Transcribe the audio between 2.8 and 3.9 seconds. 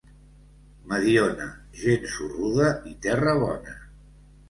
i terra bona.